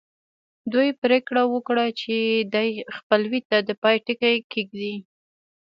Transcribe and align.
دوی 0.73 0.89
پرېکړه 1.03 1.43
وکړه 1.53 1.85
چې 1.99 2.15
دې 2.53 2.67
خپلوۍ 2.97 3.41
ته 3.49 3.57
د 3.67 3.69
پای 3.81 3.97
ټکی 4.05 4.33
ږدي 4.67 4.93